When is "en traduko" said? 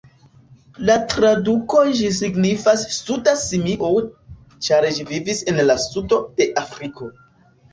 0.93-1.83